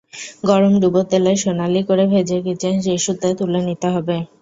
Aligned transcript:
গরম 0.45 0.73
ডুবো 0.81 1.01
তেলে 1.11 1.31
সোনালি 1.41 1.81
করে 1.89 2.03
ভেজে 2.11 2.37
কিচেন 2.45 2.73
টিস্যুতে 2.83 3.29
তুলে 3.39 3.59
নিতে 3.67 3.87
হবে। 3.95 4.17